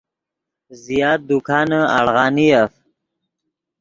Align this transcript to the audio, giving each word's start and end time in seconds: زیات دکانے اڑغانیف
زیات 0.83 1.19
دکانے 1.29 1.81
اڑغانیف 1.97 2.71